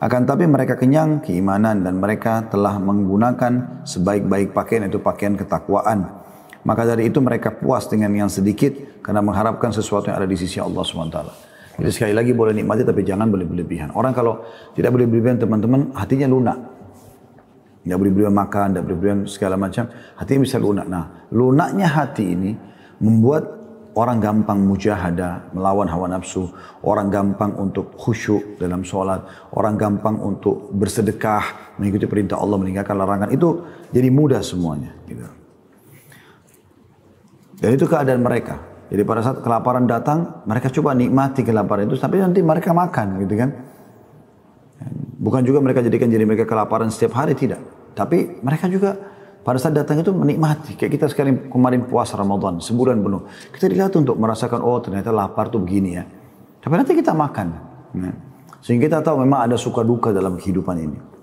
Akan 0.03 0.27
tapi 0.27 0.43
mereka 0.43 0.75
kenyang 0.75 1.24
keimanan 1.24 1.79
dan 1.79 1.95
mereka 2.03 2.43
telah 2.51 2.75
menggunakan 2.75 3.86
sebaik-baik 3.88 4.51
pakaian 4.51 4.84
itu 4.91 5.00
pakaian 5.00 5.39
ketakwaan. 5.39 6.25
Maka 6.65 6.81
dari 6.81 7.13
itu 7.13 7.22
mereka 7.22 7.53
puas 7.53 7.86
dengan 7.86 8.10
yang 8.10 8.27
sedikit 8.27 8.74
karena 9.05 9.22
mengharapkan 9.22 9.69
sesuatu 9.69 10.10
yang 10.10 10.17
ada 10.17 10.25
di 10.25 10.34
sisi 10.34 10.57
Allah 10.57 10.81
SWT. 10.81 11.19
Jadi 11.77 11.91
sekali 11.93 12.13
lagi 12.17 12.34
boleh 12.34 12.57
nikmati 12.57 12.81
tapi 12.81 13.05
jangan 13.05 13.29
berlebihan. 13.29 13.93
Orang 13.93 14.17
kalau 14.17 14.41
tidak 14.74 14.98
berlebihan 14.98 15.38
teman-teman 15.38 15.93
hatinya 15.93 16.25
lunak. 16.25 16.57
Tidak 17.86 17.98
berlebihan 18.01 18.34
makan, 18.34 18.74
tidak 18.74 18.84
berlebihan 18.89 19.17
segala 19.29 19.62
macam. 19.62 19.86
Hatinya 20.17 20.41
bisa 20.41 20.57
lunak. 20.57 20.89
Nah 20.89 21.29
lunaknya 21.29 21.86
hati 21.86 22.34
ini 22.34 22.57
membuat 22.98 23.45
orang 23.93 24.17
gampang 24.17 24.57
mujahadah, 24.65 25.53
melawan 25.53 25.86
hawa 25.86 26.17
nafsu. 26.17 26.50
Orang 26.81 27.13
gampang 27.13 27.53
untuk 27.62 27.93
khusyuk 27.93 28.57
dalam 28.57 28.81
sholat. 28.81 29.22
Orang 29.53 29.77
gampang 29.77 30.17
untuk 30.17 30.74
bersedekah, 30.74 31.77
mengikuti 31.77 32.10
perintah 32.10 32.41
Allah, 32.41 32.57
meninggalkan 32.57 32.98
larangan. 32.98 33.29
Itu 33.29 33.69
jadi 33.93 34.10
mudah 34.10 34.41
semuanya. 34.41 34.98
Gitu. 35.05 35.45
Dan 37.59 37.69
itu 37.75 37.85
keadaan 37.88 38.21
mereka. 38.21 38.59
Jadi 38.85 39.01
pada 39.01 39.21
saat 39.25 39.41
kelaparan 39.41 39.89
datang, 39.89 40.45
mereka 40.45 40.69
coba 40.69 40.93
nikmati 40.93 41.41
kelaparan 41.41 41.89
itu 41.89 41.97
sampai 41.97 42.21
nanti 42.21 42.45
mereka 42.45 42.69
makan 42.75 43.25
gitu 43.25 43.33
kan. 43.33 43.50
Bukan 45.15 45.41
juga 45.41 45.57
mereka 45.63 45.81
jadikan 45.81 46.12
jadi 46.12 46.21
mereka 46.27 46.45
kelaparan 46.45 46.93
setiap 46.93 47.17
hari, 47.17 47.33
tidak. 47.33 47.63
Tapi 47.97 48.43
mereka 48.45 48.69
juga 48.69 48.93
pada 49.41 49.57
saat 49.57 49.74
datang 49.74 50.03
itu 50.03 50.13
menikmati. 50.13 50.77
Kayak 50.77 50.91
kita 51.01 51.05
sekarang 51.09 51.50
kemarin 51.50 51.89
puasa 51.89 52.13
Ramadan, 52.19 52.62
sebulan 52.62 53.01
penuh. 53.01 53.25
Kita 53.50 53.65
dilihat 53.65 53.95
untuk 53.97 54.19
merasakan, 54.21 54.62
oh 54.62 54.77
ternyata 54.83 55.09
lapar 55.09 55.50
tuh 55.50 55.63
begini 55.63 55.89
ya. 55.97 56.03
Tapi 56.62 56.74
nanti 56.77 56.93
kita 56.93 57.15
makan. 57.15 57.47
Nah, 57.95 58.13
sehingga 58.62 58.85
kita 58.85 59.00
tahu 59.01 59.25
memang 59.25 59.50
ada 59.50 59.57
suka 59.57 59.81
duka 59.81 60.13
dalam 60.13 60.38
kehidupan 60.38 60.75
ini. 60.77 61.14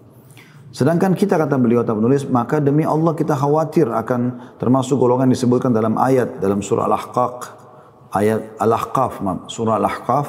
Sedangkan 0.72 1.12
kita 1.12 1.36
kata 1.36 1.60
beliau 1.60 1.84
atau 1.84 2.00
penulis, 2.00 2.24
maka 2.24 2.56
demi 2.56 2.88
Allah 2.88 3.12
kita 3.12 3.36
khawatir 3.36 3.92
akan 3.92 4.56
termasuk 4.56 4.96
golongan 4.96 5.28
disebutkan 5.28 5.68
dalam 5.68 6.00
ayat 6.00 6.40
dalam 6.40 6.64
surah 6.64 6.88
Al-Ahqaf 6.88 7.52
ayat 8.16 8.56
Al-Ahqaf 8.56 9.20
surah 9.52 9.76
Al-Ahqaf 9.76 10.26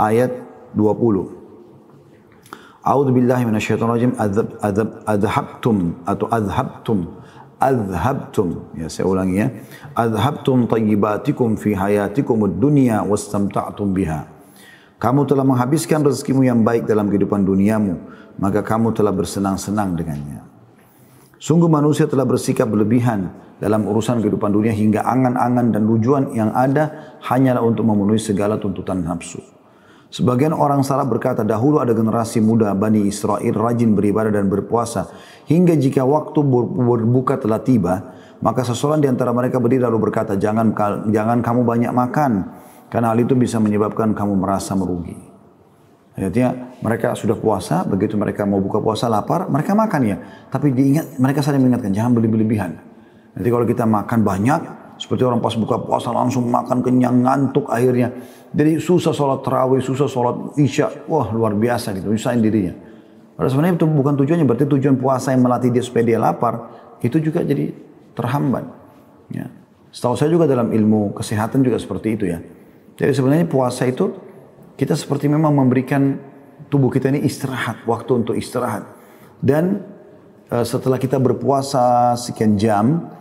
ayat 0.00 0.32
20. 0.72 2.80
A'udzu 2.82 3.12
billahi 3.12 3.44
minasyaitonir 3.44 3.92
rajim 3.92 4.12
adzab 4.16 4.88
adhabtum 5.04 6.00
atau 6.08 6.26
adhabtum 6.32 6.98
adhabtum. 7.60 8.48
Ya 8.74 8.88
saya 8.88 9.06
ulangi 9.06 9.44
ya. 9.44 9.52
Adhabtum 9.92 10.72
tayyibatikum 10.72 11.60
fi 11.60 11.76
hayatikum 11.76 12.48
ad-dunya 12.48 13.04
wastamta'tum 13.04 13.92
biha 13.92 14.31
kamu 15.02 15.26
telah 15.26 15.42
menghabiskan 15.42 16.06
rezekimu 16.06 16.46
yang 16.46 16.62
baik 16.62 16.86
dalam 16.86 17.10
kehidupan 17.10 17.42
duniamu 17.42 17.98
maka 18.38 18.62
kamu 18.64 18.94
telah 18.94 19.12
bersenang-senang 19.12 19.98
dengannya. 19.98 20.46
Sungguh 21.42 21.66
manusia 21.66 22.06
telah 22.06 22.22
bersikap 22.22 22.70
berlebihan 22.70 23.34
dalam 23.58 23.82
urusan 23.82 24.22
kehidupan 24.22 24.54
dunia 24.54 24.70
hingga 24.70 25.02
angan-angan 25.02 25.74
dan 25.74 25.82
tujuan 25.90 26.30
yang 26.30 26.54
ada 26.54 27.18
hanyalah 27.26 27.66
untuk 27.66 27.82
memenuhi 27.82 28.22
segala 28.22 28.62
tuntutan 28.62 29.02
nafsu. 29.02 29.42
Sebagian 30.12 30.54
orang 30.54 30.84
salah 30.86 31.08
berkata 31.08 31.42
dahulu 31.42 31.80
ada 31.80 31.96
generasi 31.96 32.38
muda 32.38 32.70
Bani 32.76 33.08
Israel 33.08 33.54
rajin 33.56 33.96
beribadah 33.96 34.28
dan 34.28 34.46
berpuasa 34.46 35.08
hingga 35.48 35.72
jika 35.74 36.04
waktu 36.04 36.38
berbuka 36.44 37.40
telah 37.40 37.58
tiba 37.64 37.94
Maka 38.42 38.66
seseorang 38.66 38.98
di 38.98 39.06
antara 39.06 39.30
mereka 39.30 39.62
berdiri 39.62 39.86
lalu 39.86 40.10
berkata, 40.10 40.34
jangan 40.34 40.74
jangan 41.14 41.38
kamu 41.46 41.62
banyak 41.62 41.92
makan, 41.94 42.50
karena 42.92 43.16
hal 43.16 43.18
itu 43.24 43.32
bisa 43.32 43.56
menyebabkan 43.56 44.12
kamu 44.12 44.36
merasa 44.36 44.76
merugi. 44.76 45.16
Artinya 46.12 46.76
mereka 46.84 47.16
sudah 47.16 47.40
puasa, 47.40 47.88
begitu 47.88 48.20
mereka 48.20 48.44
mau 48.44 48.60
buka 48.60 48.84
puasa 48.84 49.08
lapar, 49.08 49.48
mereka 49.48 49.72
makan 49.72 50.00
ya. 50.04 50.16
Tapi 50.52 50.76
diingat, 50.76 51.16
mereka 51.16 51.40
saling 51.40 51.64
mengingatkan, 51.64 51.88
jangan 51.96 52.12
berlebihan. 52.12 52.76
Nanti 53.32 53.48
kalau 53.48 53.64
kita 53.64 53.88
makan 53.88 54.20
banyak, 54.20 54.60
seperti 55.00 55.24
orang 55.24 55.40
pas 55.40 55.56
buka 55.56 55.80
puasa 55.80 56.12
langsung 56.12 56.52
makan 56.52 56.84
kenyang, 56.84 57.24
ngantuk 57.24 57.72
akhirnya. 57.72 58.12
Jadi 58.52 58.76
susah 58.76 59.16
sholat 59.16 59.40
terawih, 59.40 59.80
susah 59.80 60.04
sholat 60.04 60.52
isya. 60.60 61.08
Wah 61.08 61.32
luar 61.32 61.56
biasa 61.56 61.96
gitu, 61.96 62.12
nyusahin 62.12 62.44
dirinya. 62.44 62.76
Padahal 63.32 63.48
sebenarnya 63.48 63.74
itu 63.80 63.88
bukan 63.88 64.14
tujuannya, 64.20 64.44
berarti 64.44 64.68
tujuan 64.68 65.00
puasa 65.00 65.32
yang 65.32 65.40
melatih 65.40 65.72
dia 65.72 65.80
supaya 65.80 66.04
dia 66.04 66.20
lapar, 66.20 66.68
itu 67.00 67.16
juga 67.24 67.40
jadi 67.40 67.72
terhambat. 68.12 68.68
Ya. 69.32 69.48
Setahu 69.88 70.12
saya 70.12 70.28
juga 70.28 70.44
dalam 70.44 70.68
ilmu 70.68 71.16
kesehatan 71.16 71.64
juga 71.64 71.80
seperti 71.80 72.20
itu 72.20 72.28
ya. 72.28 72.44
Jadi 72.96 73.12
sebenarnya 73.12 73.46
puasa 73.48 73.88
itu 73.88 74.12
kita 74.76 74.96
seperti 74.96 75.30
memang 75.30 75.54
memberikan 75.56 76.18
tubuh 76.72 76.88
kita 76.88 77.12
ini 77.12 77.24
istirahat, 77.24 77.84
waktu 77.84 78.24
untuk 78.24 78.34
istirahat. 78.36 78.88
Dan 79.40 79.84
uh, 80.48 80.64
setelah 80.64 80.96
kita 80.96 81.20
berpuasa 81.20 82.16
sekian 82.16 82.56
jam, 82.56 83.12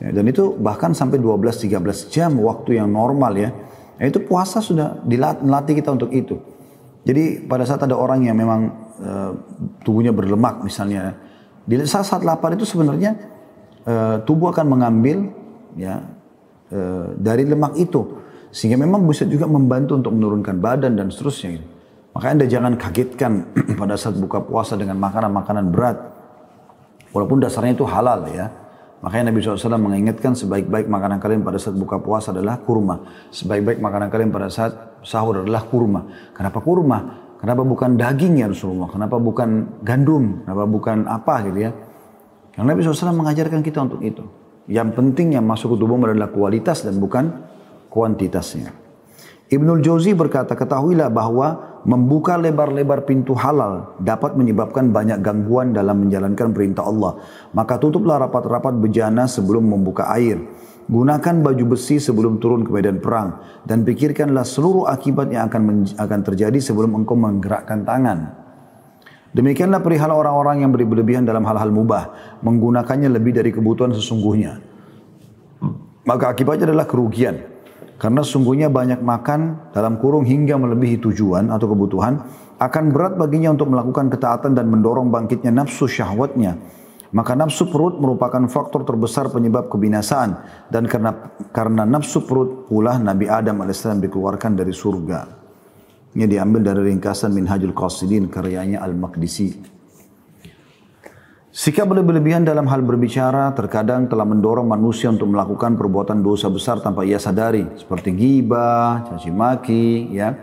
ya, 0.00 0.12
dan 0.12 0.24
itu 0.28 0.56
bahkan 0.60 0.92
sampai 0.92 1.16
12-13 1.20 2.12
jam 2.12 2.36
waktu 2.40 2.76
yang 2.76 2.92
normal 2.92 3.32
ya, 3.36 3.50
ya 3.96 4.04
itu 4.04 4.20
puasa 4.24 4.60
sudah 4.60 5.00
dilatih 5.04 5.74
kita 5.80 5.96
untuk 5.96 6.12
itu. 6.12 6.36
Jadi 7.08 7.48
pada 7.48 7.64
saat 7.64 7.80
ada 7.88 7.96
orang 7.96 8.28
yang 8.28 8.36
memang 8.36 8.60
uh, 9.00 9.32
tubuhnya 9.80 10.12
berlemak 10.12 10.60
misalnya, 10.60 11.16
di 11.64 11.80
saat 11.88 12.04
saat 12.04 12.22
lapar 12.24 12.52
itu 12.52 12.68
sebenarnya 12.68 13.16
uh, 13.88 14.16
tubuh 14.28 14.52
akan 14.52 14.66
mengambil 14.68 15.32
ya 15.76 16.04
uh, 16.72 17.16
dari 17.16 17.48
lemak 17.48 17.80
itu 17.80 18.27
sehingga 18.48 18.80
memang 18.80 19.04
bisa 19.04 19.28
juga 19.28 19.44
membantu 19.44 19.96
untuk 19.96 20.12
menurunkan 20.16 20.56
badan 20.60 20.96
dan 20.96 21.12
seterusnya. 21.12 21.60
Makanya 22.16 22.32
anda 22.34 22.46
jangan 22.48 22.72
kagetkan 22.80 23.32
pada 23.80 23.94
saat 23.94 24.16
buka 24.16 24.40
puasa 24.42 24.74
dengan 24.74 24.96
makanan-makanan 24.98 25.64
berat. 25.70 25.98
Walaupun 27.12 27.40
dasarnya 27.40 27.76
itu 27.76 27.84
halal 27.88 28.26
ya. 28.32 28.48
Makanya 28.98 29.30
Nabi 29.30 29.38
SAW 29.38 29.78
mengingatkan 29.78 30.34
sebaik-baik 30.34 30.90
makanan 30.90 31.22
kalian 31.22 31.46
pada 31.46 31.54
saat 31.54 31.78
buka 31.78 32.02
puasa 32.02 32.34
adalah 32.34 32.58
kurma. 32.58 33.28
Sebaik-baik 33.30 33.78
makanan 33.78 34.10
kalian 34.10 34.30
pada 34.34 34.50
saat 34.50 34.98
sahur 35.06 35.46
adalah 35.46 35.62
kurma. 35.70 36.32
Kenapa 36.34 36.58
kurma? 36.58 37.30
Kenapa 37.38 37.62
bukan 37.62 37.94
daging 37.94 38.42
ya 38.42 38.50
Rasulullah? 38.50 38.90
Kenapa 38.90 39.22
bukan 39.22 39.78
gandum? 39.86 40.42
Kenapa 40.42 40.64
bukan 40.66 41.06
apa 41.06 41.34
gitu 41.46 41.58
ya? 41.62 41.70
Karena 42.58 42.74
Nabi 42.74 42.82
SAW 42.82 43.14
mengajarkan 43.14 43.62
kita 43.62 43.78
untuk 43.86 44.02
itu. 44.02 44.26
Yang 44.66 44.98
penting 44.98 45.38
yang 45.38 45.46
masuk 45.46 45.72
ke 45.72 45.76
tubuh 45.78 45.94
adalah 46.02 46.34
kualitas 46.34 46.82
dan 46.82 46.98
bukan 46.98 47.30
kuantitasnya. 47.88 48.70
Ibnul 49.48 49.80
Jauzi 49.80 50.12
berkata, 50.12 50.52
ketahuilah 50.52 51.08
bahwa 51.08 51.80
membuka 51.88 52.36
lebar-lebar 52.36 53.08
pintu 53.08 53.32
halal 53.32 53.96
dapat 53.96 54.36
menyebabkan 54.36 54.92
banyak 54.92 55.24
gangguan 55.24 55.72
dalam 55.72 56.04
menjalankan 56.04 56.52
perintah 56.52 56.84
Allah. 56.84 57.16
Maka 57.56 57.80
tutuplah 57.80 58.20
rapat-rapat 58.20 58.76
bejana 58.76 59.24
sebelum 59.24 59.64
membuka 59.72 60.04
air. 60.12 60.36
Gunakan 60.88 61.40
baju 61.40 61.64
besi 61.76 61.96
sebelum 61.96 62.36
turun 62.36 62.60
ke 62.60 62.70
medan 62.72 63.00
perang. 63.00 63.40
Dan 63.64 63.88
pikirkanlah 63.88 64.44
seluruh 64.44 64.84
akibat 64.84 65.32
yang 65.32 65.48
akan, 65.48 65.96
akan 65.96 66.20
terjadi 66.28 66.60
sebelum 66.60 66.92
engkau 67.00 67.16
menggerakkan 67.16 67.88
tangan. 67.88 68.36
Demikianlah 69.32 69.80
perihal 69.80 70.12
orang-orang 70.12 70.64
yang 70.64 70.72
berlebihan 70.72 71.24
dalam 71.24 71.44
hal-hal 71.44 71.68
mubah, 71.72 72.36
menggunakannya 72.44 73.12
lebih 73.12 73.36
dari 73.36 73.52
kebutuhan 73.52 73.92
sesungguhnya. 73.92 74.60
Maka 76.08 76.32
akibatnya 76.32 76.72
adalah 76.72 76.88
kerugian. 76.88 77.57
Karena 77.98 78.22
sesungguhnya 78.22 78.70
banyak 78.70 79.02
makan 79.02 79.74
dalam 79.74 79.98
kurung 79.98 80.22
hingga 80.22 80.54
melebihi 80.54 81.02
tujuan 81.02 81.50
atau 81.50 81.66
kebutuhan, 81.74 82.22
akan 82.62 82.84
berat 82.94 83.18
baginya 83.18 83.50
untuk 83.50 83.74
melakukan 83.74 84.06
ketaatan 84.06 84.54
dan 84.54 84.70
mendorong 84.70 85.10
bangkitnya 85.10 85.50
nafsu 85.50 85.90
syahwatnya. 85.90 86.54
Maka 87.10 87.34
nafsu 87.34 87.66
perut 87.66 87.98
merupakan 87.98 88.44
faktor 88.46 88.86
terbesar 88.86 89.32
penyebab 89.34 89.66
kebinasaan. 89.66 90.38
Dan 90.70 90.86
karena 90.86 91.34
karena 91.50 91.82
nafsu 91.82 92.22
perut 92.22 92.70
pula 92.70 93.02
Nabi 93.02 93.26
Adam 93.26 93.66
AS 93.66 93.82
dikeluarkan 93.82 94.54
dari 94.54 94.70
surga. 94.70 95.20
Ini 96.14 96.24
diambil 96.24 96.70
dari 96.70 96.94
ringkasan 96.94 97.34
Minhajul 97.34 97.74
Qasidin 97.74 98.30
karyanya 98.30 98.84
Al-Maqdisi. 98.84 99.77
Sikap 101.58 101.90
berlebihan 101.90 102.46
dalam 102.46 102.70
hal 102.70 102.86
berbicara 102.86 103.50
terkadang 103.50 104.06
telah 104.06 104.22
mendorong 104.22 104.62
manusia 104.62 105.10
untuk 105.10 105.26
melakukan 105.26 105.74
perbuatan 105.74 106.22
dosa 106.22 106.46
besar 106.46 106.78
tanpa 106.78 107.02
ia 107.02 107.18
sadari. 107.18 107.66
Seperti 107.74 108.14
ghibah, 108.14 109.02
caci 109.10 109.34
maki, 109.34 110.06
ya, 110.14 110.38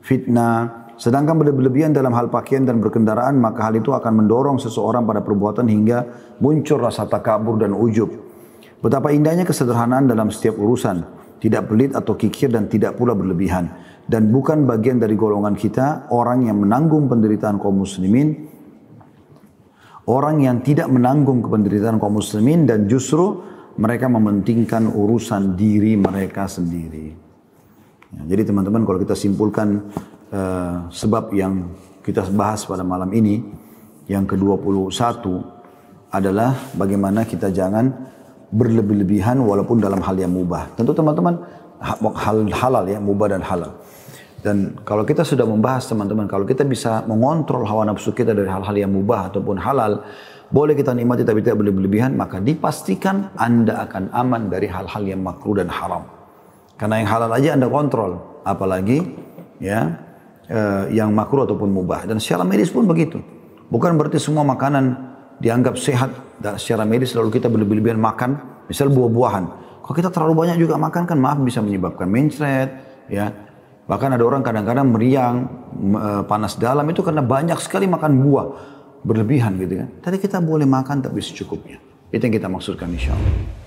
fitnah. 0.00 0.88
Sedangkan 0.96 1.36
berlebihan 1.36 1.92
dalam 1.92 2.16
hal 2.16 2.32
pakaian 2.32 2.64
dan 2.64 2.80
berkendaraan 2.80 3.36
maka 3.36 3.68
hal 3.68 3.76
itu 3.76 3.92
akan 3.92 4.24
mendorong 4.24 4.56
seseorang 4.56 5.04
pada 5.04 5.20
perbuatan 5.20 5.68
hingga 5.68 6.08
muncul 6.40 6.80
rasa 6.80 7.04
takabur 7.04 7.60
dan 7.60 7.76
ujub. 7.76 8.08
Betapa 8.80 9.12
indahnya 9.12 9.44
kesederhanaan 9.44 10.08
dalam 10.08 10.32
setiap 10.32 10.56
urusan. 10.56 11.28
Tidak 11.36 11.68
pelit 11.68 11.92
atau 11.92 12.16
kikir 12.16 12.48
dan 12.48 12.72
tidak 12.72 12.96
pula 12.96 13.12
berlebihan 13.12 13.68
dan 14.08 14.32
bukan 14.32 14.64
bagian 14.64 14.96
dari 14.96 15.12
golongan 15.12 15.52
kita 15.52 16.08
orang 16.08 16.48
yang 16.48 16.62
menanggung 16.62 17.10
penderitaan 17.10 17.60
kaum 17.60 17.84
muslimin 17.84 18.55
orang 20.06 20.42
yang 20.42 20.62
tidak 20.62 20.86
menanggung 20.86 21.42
penderitaan 21.42 21.98
kaum 21.98 22.18
muslimin 22.18 22.64
dan 22.64 22.86
justru 22.86 23.42
mereka 23.76 24.08
mementingkan 24.08 24.88
urusan 24.88 25.58
diri 25.58 25.98
mereka 25.98 26.48
sendiri. 26.48 27.12
Ya, 28.14 28.22
jadi 28.34 28.48
teman-teman 28.48 28.86
kalau 28.88 29.02
kita 29.02 29.12
simpulkan 29.12 29.92
uh, 30.32 30.88
sebab 30.88 31.34
yang 31.36 31.74
kita 32.00 32.24
bahas 32.32 32.64
pada 32.64 32.86
malam 32.86 33.10
ini 33.12 33.42
yang 34.06 34.24
ke-21 34.24 34.94
adalah 36.14 36.54
bagaimana 36.78 37.26
kita 37.26 37.50
jangan 37.50 37.90
berlebih-lebihan 38.54 39.42
walaupun 39.42 39.82
dalam 39.82 39.98
hal 40.00 40.14
yang 40.14 40.30
mubah. 40.30 40.70
Tentu 40.78 40.94
teman-teman 40.94 41.42
hal 42.14 42.46
halal 42.54 42.84
ya, 42.86 43.02
mubah 43.02 43.28
dan 43.36 43.42
halal. 43.42 43.74
Dan 44.46 44.78
kalau 44.86 45.02
kita 45.02 45.26
sudah 45.26 45.42
membahas 45.42 45.90
teman-teman, 45.90 46.30
kalau 46.30 46.46
kita 46.46 46.62
bisa 46.62 47.02
mengontrol 47.10 47.66
hawa 47.66 47.90
nafsu 47.90 48.14
kita 48.14 48.30
dari 48.30 48.46
hal-hal 48.46 48.78
yang 48.78 48.94
mubah 48.94 49.34
ataupun 49.34 49.58
halal, 49.58 50.06
boleh 50.54 50.78
kita 50.78 50.94
nikmati 50.94 51.26
tapi 51.26 51.42
tidak 51.42 51.58
berlebihan, 51.66 52.14
maka 52.14 52.38
dipastikan 52.38 53.34
Anda 53.34 53.82
akan 53.90 54.14
aman 54.14 54.46
dari 54.46 54.70
hal-hal 54.70 55.02
yang 55.02 55.26
makruh 55.26 55.58
dan 55.58 55.66
haram. 55.66 56.06
Karena 56.78 57.02
yang 57.02 57.10
halal 57.10 57.30
aja 57.34 57.58
Anda 57.58 57.66
kontrol, 57.66 58.22
apalagi 58.46 59.02
ya 59.58 59.98
eh, 60.46 60.94
yang 60.94 61.10
makruh 61.10 61.42
ataupun 61.42 61.66
mubah. 61.66 62.06
Dan 62.06 62.22
secara 62.22 62.46
medis 62.46 62.70
pun 62.70 62.86
begitu. 62.86 63.18
Bukan 63.66 63.98
berarti 63.98 64.22
semua 64.22 64.46
makanan 64.46 64.94
dianggap 65.42 65.74
sehat 65.74 66.38
dan 66.38 66.54
secara 66.54 66.86
medis 66.86 67.18
lalu 67.18 67.34
kita 67.34 67.50
berlebihan 67.50 67.98
makan, 67.98 68.62
misal 68.70 68.94
buah-buahan. 68.94 69.44
Kalau 69.82 69.94
kita 69.98 70.14
terlalu 70.14 70.46
banyak 70.46 70.62
juga 70.62 70.78
makan 70.78 71.02
kan 71.02 71.18
maaf 71.18 71.42
bisa 71.42 71.58
menyebabkan 71.58 72.06
mencret, 72.06 72.70
ya 73.10 73.45
Bahkan 73.86 74.18
ada 74.18 74.24
orang 74.26 74.42
kadang-kadang 74.42 74.86
meriang, 74.90 75.36
e, 75.78 76.10
panas 76.26 76.58
dalam 76.58 76.82
itu 76.90 77.06
karena 77.06 77.22
banyak 77.22 77.58
sekali 77.62 77.86
makan 77.86 78.18
buah. 78.22 78.46
Berlebihan 79.06 79.54
gitu 79.62 79.78
kan. 79.78 79.88
Tadi 80.02 80.18
kita 80.18 80.42
boleh 80.42 80.66
makan 80.66 80.98
tapi 80.98 81.22
secukupnya. 81.22 81.78
Itu 82.10 82.26
yang 82.26 82.34
kita 82.34 82.50
maksudkan 82.50 82.90
insya 82.90 83.14
Allah. 83.14 83.65